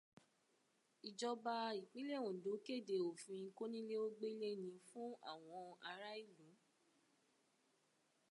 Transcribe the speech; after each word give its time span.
Ìjọba 1.07 1.53
ìpínlẹ̀ 1.81 2.23
Òǹdó 2.27 2.53
kéde 2.65 2.95
òfin 3.09 3.43
kónílé-ó-gbélé 3.57 4.49
ní 4.63 4.71
fún 4.87 5.11
àwọn 5.31 5.67
ará 5.89 6.09
ìlú. 6.25 6.47